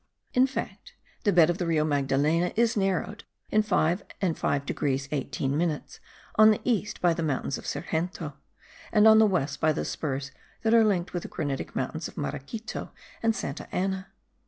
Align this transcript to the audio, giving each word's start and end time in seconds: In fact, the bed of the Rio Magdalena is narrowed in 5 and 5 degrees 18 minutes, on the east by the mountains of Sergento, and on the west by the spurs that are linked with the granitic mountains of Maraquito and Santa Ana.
In 0.33 0.47
fact, 0.47 0.95
the 1.25 1.31
bed 1.31 1.51
of 1.51 1.59
the 1.59 1.67
Rio 1.67 1.83
Magdalena 1.85 2.51
is 2.55 2.75
narrowed 2.75 3.23
in 3.51 3.61
5 3.61 4.01
and 4.19 4.35
5 4.35 4.65
degrees 4.65 5.07
18 5.11 5.55
minutes, 5.55 5.99
on 6.37 6.49
the 6.49 6.59
east 6.63 6.99
by 7.01 7.13
the 7.13 7.21
mountains 7.21 7.59
of 7.59 7.67
Sergento, 7.67 8.33
and 8.91 9.07
on 9.07 9.19
the 9.19 9.27
west 9.27 9.59
by 9.61 9.71
the 9.71 9.85
spurs 9.85 10.31
that 10.63 10.73
are 10.73 10.83
linked 10.83 11.13
with 11.13 11.21
the 11.21 11.29
granitic 11.29 11.75
mountains 11.75 12.07
of 12.07 12.17
Maraquito 12.17 12.91
and 13.21 13.35
Santa 13.35 13.67
Ana. 13.71 14.07